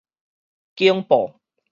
[0.75, 1.35] 警報